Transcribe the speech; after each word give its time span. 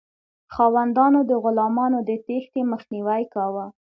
خاوندانو 0.53 1.19
د 1.29 1.31
غلامانو 1.43 1.99
د 2.09 2.11
تیښتې 2.25 2.61
مخنیوی 2.71 3.23
کاوه. 3.33 3.65